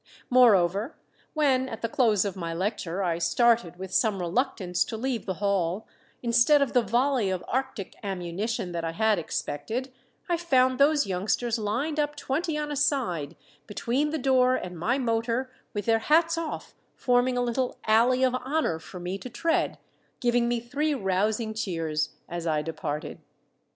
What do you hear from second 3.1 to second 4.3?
started with some